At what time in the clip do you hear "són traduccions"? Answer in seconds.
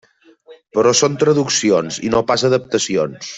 1.01-2.01